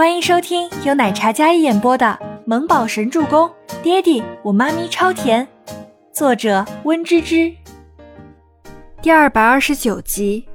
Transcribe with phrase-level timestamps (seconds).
[0.00, 2.06] 欢迎收听由奶茶嘉一演播的
[2.46, 3.46] 《萌宝神助攻》，
[3.82, 5.46] 爹地我妈咪超甜，
[6.10, 7.54] 作者温芝芝。
[9.02, 10.48] 第二百二十九集。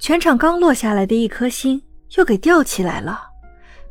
[0.00, 1.80] 全场刚落下来的一颗星
[2.16, 3.28] 又给吊起来了。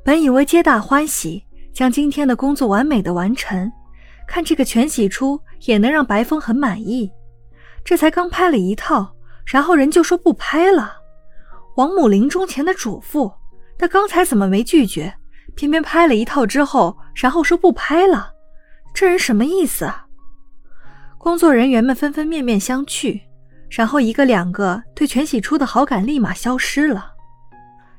[0.04, 3.72] 本以为皆大欢喜，将今天的工作完美的完成，
[4.28, 7.10] 看这个全喜出也能让白风很满意。
[7.86, 9.16] 这才刚拍了一套，
[9.46, 11.04] 然后人就说不拍了。
[11.78, 13.32] 王母临终前的嘱咐，
[13.78, 15.14] 他刚才怎么没拒绝？
[15.56, 18.32] 偏偏拍了一套之后，然后说不拍了，
[18.96, 20.08] 这人什么意思啊？
[21.20, 23.22] 工作人员们纷纷面面相觑，
[23.70, 27.14] 然后一个两个对全喜初的好感立马消失了。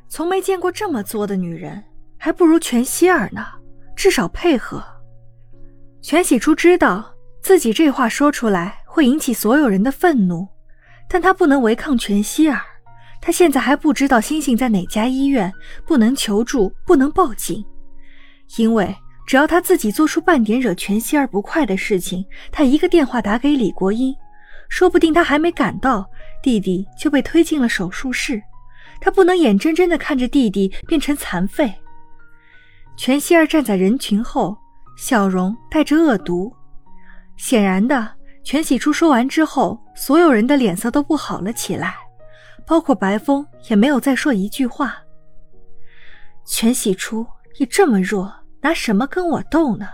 [0.09, 1.85] 从没见过这么作的女人，
[2.17, 3.47] 还不如全希儿呢，
[3.95, 4.83] 至少配合。
[6.03, 10.49] 全喜初知道自己这话说出来会引起所有人的愤怒，
[11.09, 12.61] 但他不能违抗全希儿。
[13.21, 15.53] 他现在还不知道星星在哪家医院，
[15.87, 17.65] 不能求助，不能报警，
[18.57, 18.95] 因为
[19.27, 24.15] 只要他自己做出半点惹全希儿不快的事情，他一个电话打给李国英，
[24.69, 26.09] 说不定他还没赶到，
[26.43, 28.43] 弟弟就被推进了手术室，
[29.01, 31.73] 他不能眼睁睁地看着弟弟变成残废。
[32.97, 34.57] 全希儿站在人群后，
[34.97, 36.53] 笑容带着恶毒。
[37.37, 38.09] 显然的，
[38.43, 41.95] 全喜初说完之后，所有人的脸色都不好了起来。
[42.69, 44.99] 包括白风也没有再说一句话。
[46.45, 47.27] 全喜初，
[47.59, 48.31] 你这么弱，
[48.61, 49.89] 拿什么跟我斗呢？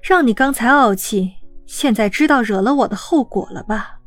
[0.00, 1.34] 让你刚才傲气，
[1.66, 3.98] 现在知道惹了我的后果了吧？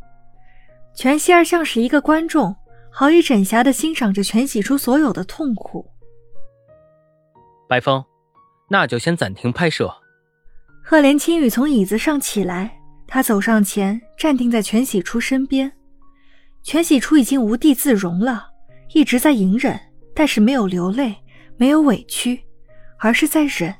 [0.95, 2.55] 全希儿像是一个观众，
[2.89, 5.85] 好一整暇的欣赏着全喜初所有的痛苦。
[7.67, 8.03] 白风，
[8.69, 9.93] 那就先暂停拍摄。
[10.81, 15.71] 赫连青雨从椅子上起来，他走上前，站定在全喜初身边。
[16.63, 18.49] 全喜初已经无地自容了，
[18.93, 19.79] 一直在隐忍，
[20.13, 21.15] 但是没有流泪，
[21.57, 22.43] 没有委屈，
[22.99, 23.73] 而是在忍。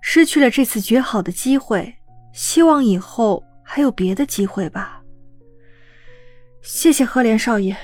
[0.00, 1.94] 失去了这次绝好的机会，
[2.32, 5.02] 希望以后还有别的机会吧。
[6.62, 7.76] 谢谢赫连少爷。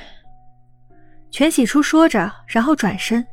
[1.30, 3.26] 全喜初说着，然后转身，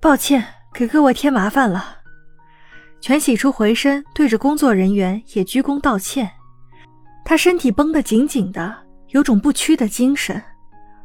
[0.00, 1.98] 抱歉给各位添麻烦了。
[3.00, 6.30] 全喜初回身对着工作人员也鞠躬道歉，
[7.24, 8.87] 他身体绷得紧紧的。
[9.10, 10.42] 有种不屈的精神，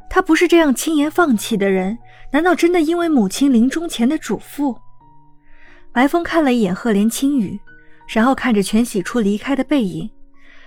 [0.09, 1.97] 他不是这样轻言放弃的人。
[2.31, 4.75] 难道真的因为母亲临终前的嘱咐？
[5.91, 7.59] 白风看了一眼赫连青羽，
[8.08, 10.09] 然后看着全喜初离开的背影，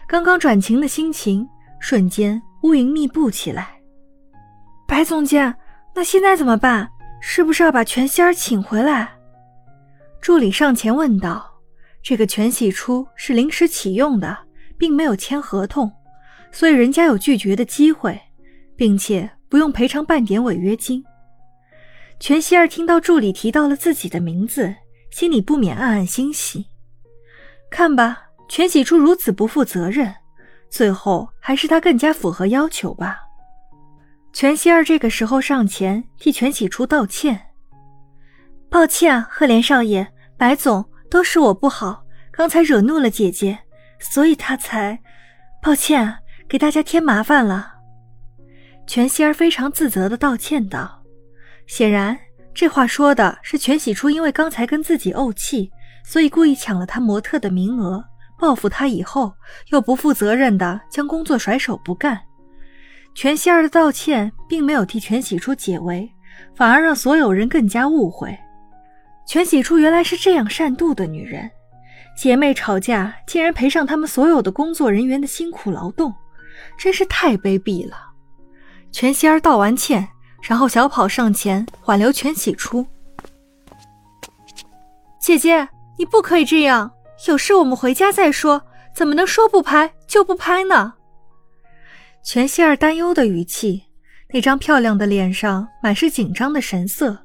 [0.07, 1.47] 刚刚转晴的心情
[1.81, 3.81] 瞬间乌云密布起来。
[4.87, 5.53] 白总监，
[5.95, 6.89] 那现在怎么办？
[7.21, 9.13] 是不是要把全仙儿请回来？
[10.21, 11.53] 助理上前问道。
[12.01, 14.39] 这个全喜初是临时启用的，
[14.79, 15.91] 并没有签合同。
[16.57, 18.19] 所以人家有拒绝的机会，
[18.77, 21.05] 并且不用赔偿半点违约金。
[22.19, 24.75] 全希儿听到助理提到了自己的名字，
[25.11, 26.65] 心里不免暗暗欣喜。
[27.71, 30.15] 看吧，全喜初如此不负责任，
[30.71, 33.21] 最后还是他更加符合要求吧。
[34.33, 37.49] 全希儿这个时候上前替全喜初道歉
[38.71, 42.03] ：“抱歉啊，赫连少爷、白总，都是我不好，
[42.33, 43.59] 刚才惹怒了姐姐，
[44.01, 44.99] 所以他才……
[45.61, 46.17] 抱歉。”
[46.49, 47.75] 给大家添麻烦了，
[48.87, 51.03] 全希儿非常自责的道歉道。
[51.67, 52.17] 显然，
[52.55, 55.71] 这话说的是全喜初因为刚才跟自己怄气，
[56.05, 58.05] 所以故意抢了他模特的名额，
[58.39, 59.33] 报复他以后
[59.71, 62.21] 又不负责任的将工作甩手不干。
[63.15, 66.09] 全希儿的道歉并没有替全喜初解围，
[66.55, 68.39] 反而让所有人更加误会，
[69.27, 71.51] 全喜初原来是这样善妒的女人。
[72.17, 76.15] 姐妹吵架竟然赔上他们所有的工作人员的辛苦劳动。
[76.79, 77.97] 真是太卑鄙了！
[78.93, 80.09] 全希儿道完歉，
[80.43, 82.87] 然后小跑上前挽留全喜初。
[85.21, 85.69] 姐姐，
[85.99, 86.91] 你不可以这样，
[87.27, 88.63] 有事我们回家再说，
[88.95, 90.95] 怎么能说不拍就不拍呢？
[92.23, 93.83] 全希儿担忧的语气，
[94.33, 97.17] 那张漂亮的脸上满是紧张的神色，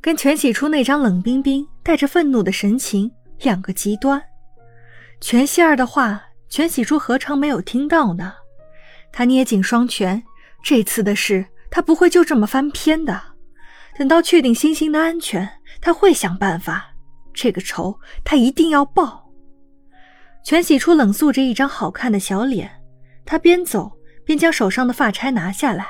[0.00, 3.10] 跟全喜初那张冷冰冰、带着愤怒的神情
[3.40, 4.22] 两个极端。
[5.20, 8.32] 全希儿的话，全喜初何尝没有听到呢？
[9.16, 10.20] 他捏紧双拳，
[10.60, 13.22] 这次的事他不会就这么翻篇的。
[13.96, 15.48] 等到确定星星的安全，
[15.80, 16.84] 他会想办法。
[17.32, 19.30] 这个仇他一定要报。
[20.42, 22.68] 全喜初冷肃着一张好看的小脸，
[23.24, 23.92] 他边走
[24.24, 25.86] 边将手上的发钗拿下来，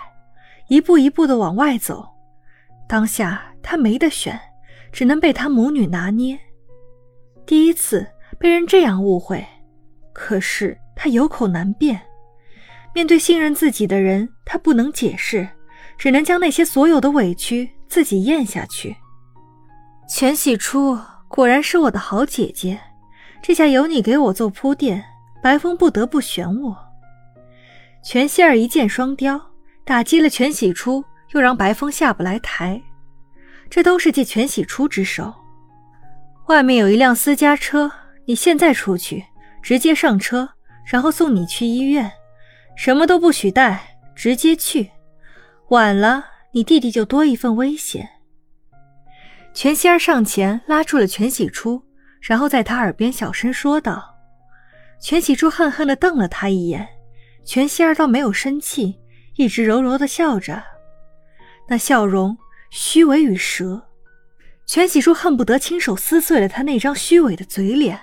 [0.68, 2.06] 一步一步的往外走。
[2.86, 4.38] 当下他没得选，
[4.92, 6.38] 只能被他母女拿捏。
[7.46, 8.06] 第一次
[8.38, 9.42] 被人这样误会，
[10.12, 11.98] 可是他有口难辩。
[12.94, 15.48] 面对信任自己的人，他不能解释，
[15.98, 18.96] 只能将那些所有的委屈自己咽下去。
[20.08, 20.98] 全喜初
[21.28, 22.78] 果然是我的好姐姐，
[23.42, 25.04] 这下有你给我做铺垫，
[25.42, 26.76] 白风不得不选我。
[28.04, 29.40] 全希儿一箭双雕，
[29.84, 32.80] 打击了全喜初，又让白风下不来台，
[33.68, 35.34] 这都是借全喜初之手。
[36.46, 37.90] 外面有一辆私家车，
[38.26, 39.24] 你现在出去，
[39.62, 40.48] 直接上车，
[40.84, 42.12] 然后送你去医院，
[42.76, 44.90] 什么都不许带，直接去。
[45.68, 48.08] 晚了，你弟弟就多一份危险。
[49.52, 51.82] 全希儿上前拉住了全喜初，
[52.20, 54.16] 然后在他耳边小声说道
[55.00, 56.86] ：“全喜初恨恨地瞪了他一眼，
[57.44, 59.00] 全希儿倒没有生气，
[59.36, 60.62] 一直柔柔地笑着，
[61.68, 62.36] 那笑容
[62.70, 63.88] 虚伪与蛇。”
[64.66, 68.00] 全喜初恨不得亲手撕碎了他那张虚伪的嘴脸，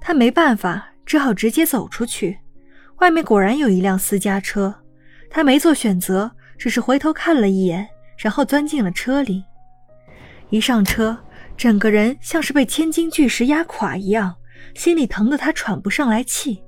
[0.00, 2.38] 他没办法，只好直接走出去。
[3.00, 4.74] 外面果然有一辆私家车，
[5.30, 7.88] 他没做选择，只是回头看了一眼，
[8.18, 9.42] 然后钻进了车里。
[10.50, 11.16] 一上车，
[11.56, 14.36] 整个人像是被千斤巨石压垮一样，
[14.74, 16.62] 心里疼得他喘不上来气。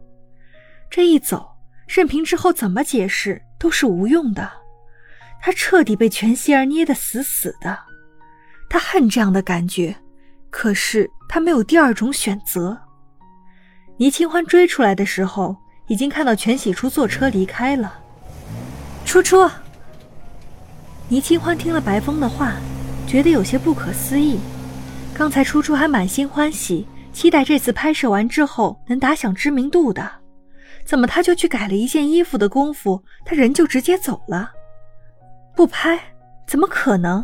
[0.88, 1.46] 这一走，
[1.86, 4.50] 任凭之后怎么解释都是无用的，
[5.40, 7.78] 他彻底被全希儿捏得死死的。
[8.70, 9.94] 他恨这样的感觉，
[10.48, 12.80] 可是他没有第二种选择。
[13.98, 15.54] 倪清欢追出来的时候，
[15.92, 18.00] 已经看到全喜初坐车离开了。
[19.04, 19.46] 初初，
[21.10, 22.54] 倪清欢听了白风的话，
[23.06, 24.40] 觉得有些不可思议。
[25.12, 30.10] 刚才初初还满心欢喜，期待这次拍摄完之后能打响知名度的，
[30.82, 34.50] 怎么他就去改了一件衣服的功夫，他人就直接走了？
[35.54, 36.00] 不拍？
[36.46, 37.22] 怎么可能？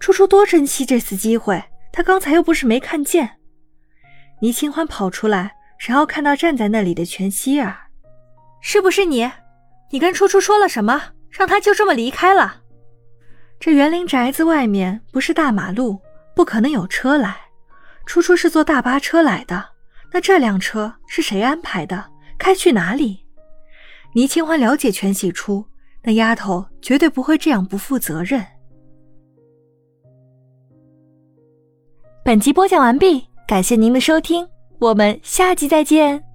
[0.00, 3.32] 初初多珍惜这次机会，他刚才又不是没看见。
[4.40, 5.52] 倪清欢跑出来，
[5.86, 7.76] 然后看到站在那里的全希儿，
[8.68, 9.30] 是不是你？
[9.92, 12.62] 你跟初初说了什么，让他就这么离开了？
[13.60, 16.00] 这园林宅子外面不是大马路，
[16.34, 17.36] 不可能有车来。
[18.06, 19.64] 初初是坐大巴车来的，
[20.12, 22.06] 那这辆车是谁安排的？
[22.38, 23.20] 开去哪里？
[24.16, 25.64] 倪清欢了解全喜初，
[26.02, 28.44] 那丫头绝对不会这样不负责任。
[32.24, 34.44] 本集播讲完毕，感谢您的收听，
[34.80, 36.25] 我们下集再见。